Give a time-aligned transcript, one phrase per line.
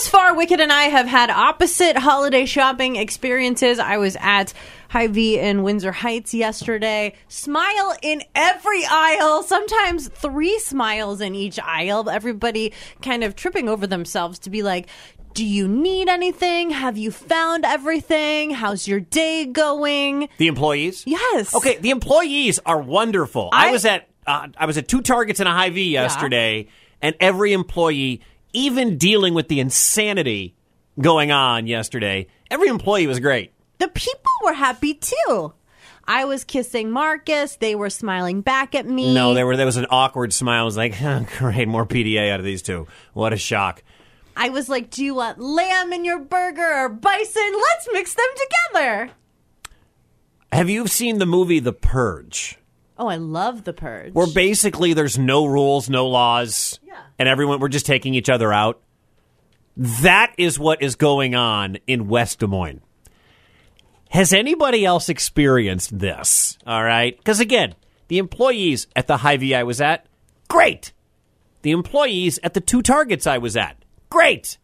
[0.00, 3.78] thus far, Wicked and I have had opposite holiday shopping experiences.
[3.78, 4.54] I was at
[4.88, 7.12] Hy-Vee in Windsor Heights yesterday.
[7.28, 12.08] Smile in every aisle, sometimes three smiles in each aisle.
[12.08, 14.88] Everybody kind of tripping over themselves to be like,
[15.34, 16.70] do you need anything?
[16.70, 18.52] Have you found everything?
[18.52, 20.30] How's your day going?
[20.38, 21.04] The employees?
[21.06, 21.54] Yes.
[21.54, 23.50] Okay, the employees are wonderful.
[23.52, 26.68] I, I- was at uh, I was at two Targets and a Hy-Vee yesterday,
[27.02, 28.20] and every employee,
[28.52, 30.54] even dealing with the insanity
[31.00, 33.52] going on yesterday, every employee was great.
[33.78, 35.54] The people were happy too.
[36.06, 37.56] I was kissing Marcus.
[37.56, 39.14] They were smiling back at me.
[39.14, 40.62] No, there were there was an awkward smile.
[40.62, 42.86] I was like, oh, great, more PDA out of these two.
[43.12, 43.82] What a shock.
[44.36, 47.52] I was like, "Do you want lamb in your burger or bison?
[47.52, 48.26] Let's mix them
[48.72, 49.10] together."
[50.52, 52.58] Have you seen the movie The Purge?
[53.00, 54.12] Oh, I love the purge.
[54.12, 57.00] Where basically there's no rules, no laws, Yeah.
[57.18, 58.78] and everyone we're just taking each other out.
[59.74, 62.82] That is what is going on in West Des Moines.
[64.10, 66.58] Has anybody else experienced this?
[66.66, 67.74] All right, because again,
[68.08, 70.04] the employees at the Hy-Vee I was at,
[70.48, 70.92] great.
[71.62, 74.58] The employees at the two targets I was at, great.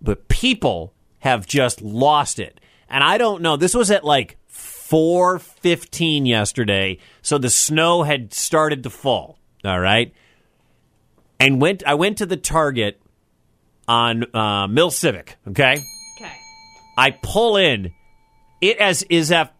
[0.00, 2.58] But people have just lost it,
[2.88, 3.56] and I don't know.
[3.56, 9.38] This was at like four fifteen yesterday, so the snow had started to fall.
[9.64, 10.12] All right,
[11.40, 11.82] and went.
[11.86, 13.00] I went to the Target
[13.88, 15.36] on uh, Mill Civic.
[15.48, 15.78] Okay,
[16.18, 16.32] okay.
[16.96, 17.92] I pull in.
[18.60, 19.50] It as is if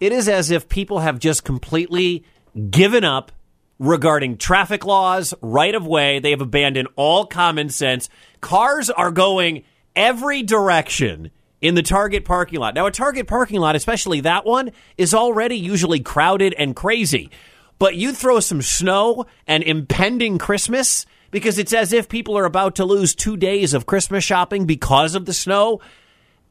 [0.00, 2.24] it is as if people have just completely
[2.70, 3.32] given up
[3.78, 6.18] regarding traffic laws, right of way.
[6.18, 8.08] They have abandoned all common sense.
[8.40, 11.30] Cars are going every direction
[11.62, 12.74] in the Target parking lot.
[12.74, 17.30] Now, a Target parking lot, especially that one, is already usually crowded and crazy.
[17.78, 22.74] But you throw some snow and impending Christmas because it's as if people are about
[22.76, 25.80] to lose two days of Christmas shopping because of the snow.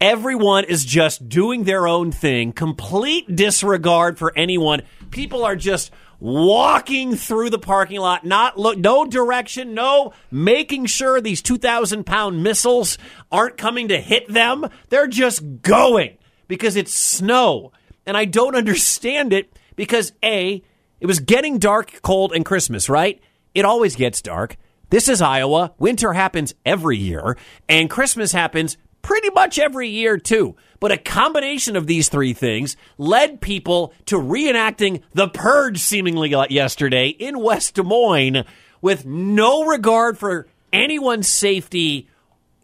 [0.00, 4.80] Everyone is just doing their own thing, complete disregard for anyone.
[5.10, 11.20] People are just walking through the parking lot, not look, no direction, no making sure
[11.20, 12.96] these 2,000 pound missiles
[13.30, 14.66] aren't coming to hit them.
[14.88, 16.16] They're just going
[16.48, 17.70] because it's snow.
[18.06, 20.62] And I don't understand it because A,
[20.98, 23.20] it was getting dark, cold, and Christmas, right?
[23.54, 24.56] It always gets dark.
[24.88, 25.74] This is Iowa.
[25.78, 27.36] Winter happens every year,
[27.68, 30.56] and Christmas happens pretty much every year, too.
[30.80, 37.08] But a combination of these three things led people to reenacting the purge seemingly yesterday
[37.08, 38.44] in West Des Moines
[38.80, 42.08] with no regard for anyone's safety,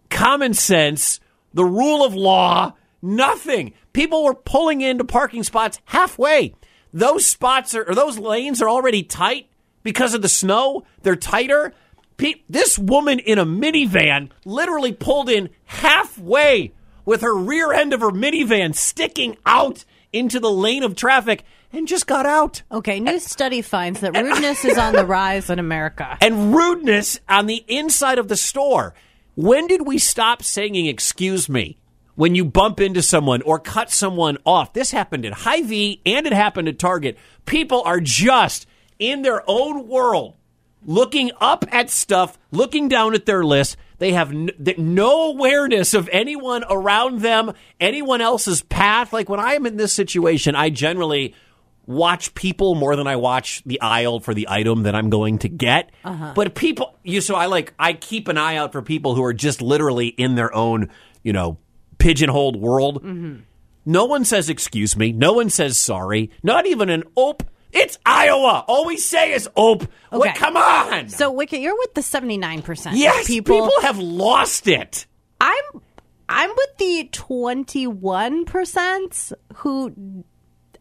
[0.08, 1.20] common sense,
[1.52, 3.74] the rule of law, nothing.
[3.92, 6.54] People were pulling into parking spots halfway.
[6.92, 9.48] Those spots are, or those lanes are already tight
[9.82, 10.84] because of the snow.
[11.02, 11.74] They're tighter.
[12.16, 16.72] Pe- this woman in a minivan literally pulled in halfway
[17.04, 21.86] with her rear end of her minivan sticking out into the lane of traffic and
[21.86, 22.62] just got out.
[22.72, 26.16] Okay, new study finds that rudeness is on the rise in America.
[26.26, 28.94] And rudeness on the inside of the store.
[29.34, 31.76] When did we stop saying excuse me
[32.14, 34.72] when you bump into someone or cut someone off?
[34.72, 37.18] This happened at Hy-Vee and it happened at Target.
[37.44, 38.66] People are just
[38.98, 40.35] in their own world
[40.86, 43.76] looking up at stuff, looking down at their list.
[43.98, 49.12] They have n- no awareness of anyone around them, anyone else's path.
[49.12, 51.34] Like when I'm in this situation, I generally
[51.86, 55.48] watch people more than I watch the aisle for the item that I'm going to
[55.48, 55.90] get.
[56.04, 56.32] Uh-huh.
[56.34, 59.34] But people, you so I like I keep an eye out for people who are
[59.34, 60.90] just literally in their own,
[61.22, 61.58] you know,
[61.98, 63.02] pigeonholed world.
[63.02, 63.40] Mm-hmm.
[63.86, 65.12] No one says excuse me.
[65.12, 66.30] No one says sorry.
[66.42, 67.44] Not even an ope.
[67.72, 68.64] It's Iowa.
[68.68, 69.88] All we say is ope.
[70.12, 70.32] Okay.
[70.34, 71.08] Come on.
[71.08, 73.62] So, Wicket, you're with the 79% of yes, people.
[73.66, 75.06] people have lost it.
[75.40, 75.64] I'm
[76.28, 80.24] I'm with the 21% who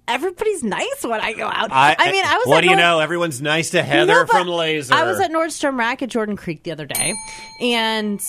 [0.07, 1.69] everybody's nice when I go out.
[1.71, 2.99] I, mean, I was What at do you Nord- know?
[2.99, 4.93] Everyone's nice to Heather No, from Laser.
[4.93, 7.13] I was at Nordstrom Rack at Jordan Creek the other day,
[7.61, 8.21] and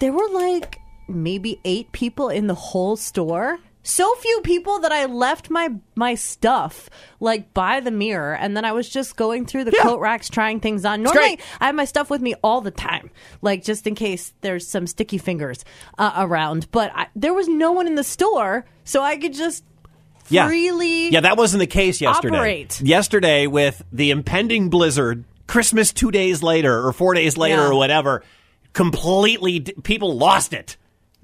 [0.00, 3.58] there were like maybe eight people in the whole store.
[3.84, 6.88] So few people that I left my my stuff
[7.18, 9.82] like by the mirror, and then I was just going through the Yeah.
[9.82, 11.02] coat racks, trying things on.
[11.02, 11.38] Normally.
[11.60, 14.86] I have my stuff with me all the time, like just in case there's some
[14.86, 15.64] sticky fingers
[15.98, 16.68] uh, around.
[16.70, 19.64] But I, there was no one in the store, so I could just
[20.28, 20.46] yeah.
[20.46, 21.08] freely.
[21.10, 22.36] Yeah, that wasn't the case yesterday.
[22.36, 22.80] Operate.
[22.80, 27.68] Yesterday, with the impending blizzard, Christmas two days later or four days later Yeah.
[27.70, 28.22] or whatever,
[28.72, 30.76] completely d- people lost it.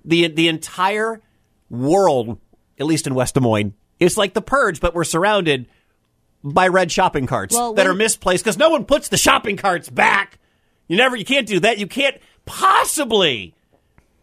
[0.04, 1.20] the The entire
[1.70, 2.38] world,
[2.78, 5.66] at least in West Des Moines, it's like the purge, but we're surrounded
[6.44, 9.88] by red shopping carts Well, that are misplaced because no one puts the shopping carts
[9.88, 10.38] back.
[10.86, 11.78] You never, you can't do that.
[11.78, 12.16] You can't
[12.46, 13.54] possibly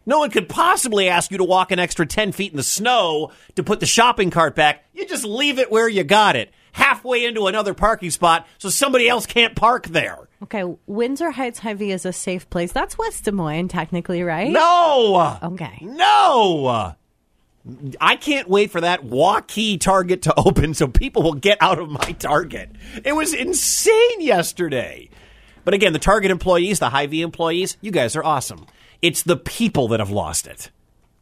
[0.06, 3.32] No one could possibly ask you to walk an extra 10 feet in the snow
[3.56, 4.84] to put the shopping cart back.
[4.94, 9.08] You just leave it where you got it, halfway into another parking spot so somebody
[9.08, 10.28] else can't park there.
[10.42, 12.72] Okay, Windsor Heights Hy-Vee is a safe place.
[12.72, 14.50] That's West Des Moines, technically, right?
[14.50, 15.38] No!
[15.42, 15.78] Okay.
[15.82, 16.94] No!
[18.00, 21.90] I can't wait for that Waukee Target to open so people will get out of
[21.90, 22.70] my Target.
[23.04, 25.10] It was insane yesterday.
[25.64, 28.66] But again, the Target employees, the Hy-Vee employees, you guys are awesome.
[29.02, 30.70] It's the people that have lost it.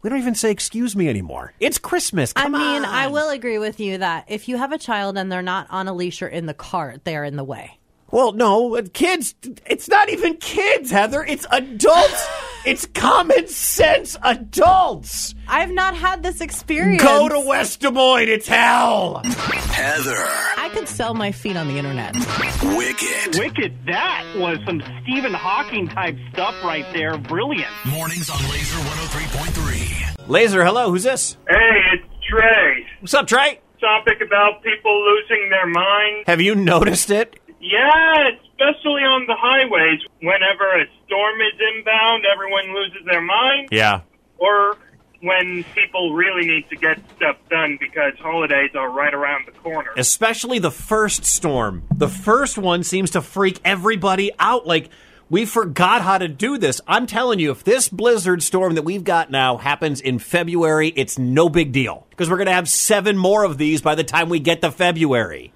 [0.02, 1.54] We don't even say excuse me anymore.
[1.60, 2.34] It's Christmas.
[2.36, 2.84] I mean, on.
[2.84, 5.88] I will agree with you that if you have a child and they're not on
[5.88, 7.78] a leash or in the cart, they're in the way.
[8.10, 9.34] Well, no, kids.
[9.64, 11.24] It's not even kids, Heather.
[11.24, 12.28] It's adults.
[12.64, 15.34] It's common sense adults.
[15.48, 17.02] I've not had this experience.
[17.02, 18.28] Go to West Des Moines.
[18.28, 19.20] It's hell.
[19.24, 20.16] Heather.
[20.56, 22.14] I could sell my feet on the internet.
[22.62, 23.38] Wicked.
[23.38, 23.86] Wicked.
[23.86, 27.18] That was some Stephen Hawking type stuff right there.
[27.18, 27.68] Brilliant.
[27.86, 30.28] Mornings on Laser 103.3.
[30.28, 30.90] Laser, hello.
[30.90, 31.36] Who's this?
[31.48, 32.86] Hey, it's Trey.
[33.00, 33.60] What's up, Trey?
[33.80, 36.24] Topic about people losing their minds.
[36.26, 37.38] Have you noticed it?
[37.60, 40.00] Yeah, especially on the highways.
[40.20, 43.68] Whenever a storm is inbound, everyone loses their mind.
[43.70, 44.02] Yeah.
[44.38, 44.76] Or
[45.20, 49.90] when people really need to get stuff done because holidays are right around the corner.
[49.96, 51.84] Especially the first storm.
[51.94, 54.66] The first one seems to freak everybody out.
[54.66, 54.90] Like,
[55.30, 56.80] we forgot how to do this.
[56.86, 61.18] I'm telling you, if this blizzard storm that we've got now happens in February, it's
[61.18, 62.06] no big deal.
[62.10, 64.70] Because we're going to have seven more of these by the time we get to
[64.70, 65.52] February.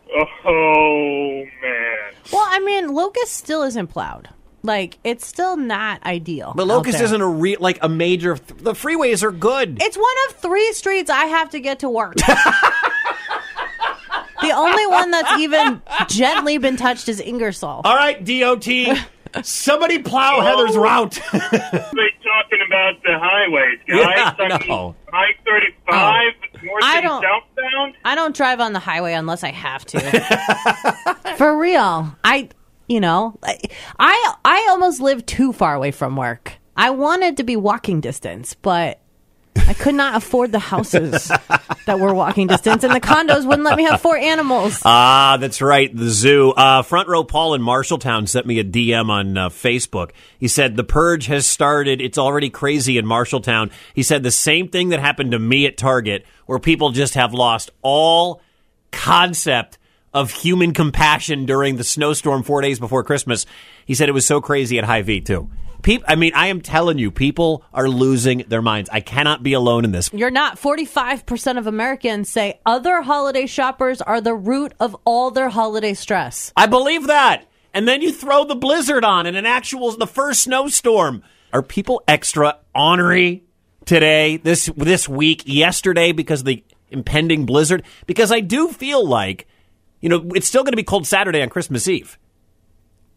[0.47, 1.77] Oh, man.
[2.32, 4.28] Well, I mean, Locust still isn't plowed.
[4.62, 6.52] Like, it's still not ideal.
[6.54, 8.34] But Locust isn't a re- like a major.
[8.34, 9.78] The freeways are good.
[9.80, 12.16] It's one of three streets I have to get to work.
[14.42, 17.82] the only one that's even gently been touched is Ingersoll.
[17.84, 18.66] All right, DOT.
[19.42, 20.40] Somebody plow oh.
[20.40, 21.20] Heather's route.
[21.32, 23.98] They talking about the highways, guys.
[23.98, 24.96] Yeah, I mean, no.
[25.12, 26.32] I 35
[26.62, 27.94] north I don't- southbound.
[28.05, 30.00] I don't drive on the highway unless I have to.
[31.37, 32.16] For real.
[32.25, 32.49] I,
[32.88, 33.38] you know,
[33.99, 36.55] I I almost live too far away from work.
[36.76, 39.00] I wanted to be walking distance, but
[39.66, 41.28] I could not afford the houses
[41.87, 44.81] that were walking distance, and the condos wouldn't let me have four animals.
[44.84, 45.94] Ah, that's right.
[45.94, 46.50] The zoo.
[46.52, 50.10] Uh, Front row Paul in Marshalltown sent me a DM on uh, Facebook.
[50.38, 52.00] He said the purge has started.
[52.00, 53.70] It's already crazy in Marshalltown.
[53.94, 57.34] He said the same thing that happened to me at Target, where people just have
[57.34, 58.43] lost all
[58.93, 59.78] concept
[60.14, 63.46] of human compassion during the snowstorm four days before Christmas.
[63.87, 65.50] He said it was so crazy at Hy-Vee too.
[65.82, 68.90] Peop- I mean, I am telling you, people are losing their minds.
[68.90, 70.10] I cannot be alone in this.
[70.12, 70.58] You're not.
[70.58, 76.52] 45% of Americans say other holiday shoppers are the root of all their holiday stress.
[76.56, 77.46] I believe that.
[77.75, 81.22] And then you throw the blizzard on and an actual the first snowstorm.
[81.52, 83.44] Are people extra ornery
[83.84, 87.84] today, this this week, yesterday because of the impending blizzard?
[88.06, 89.46] Because I do feel like,
[90.00, 92.19] you know, it's still going to be cold Saturday on Christmas Eve.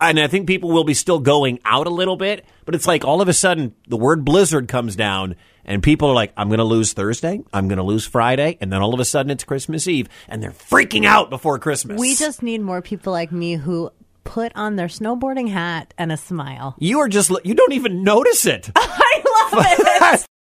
[0.01, 3.05] And I think people will be still going out a little bit, but it's like
[3.05, 6.57] all of a sudden the word blizzard comes down and people are like, I'm going
[6.57, 9.43] to lose Thursday, I'm going to lose Friday, and then all of a sudden it's
[9.43, 11.99] Christmas Eve and they're freaking out before Christmas.
[11.99, 13.91] We just need more people like me who
[14.23, 16.75] put on their snowboarding hat and a smile.
[16.79, 18.71] You are just, you don't even notice it.
[18.75, 20.25] I love it.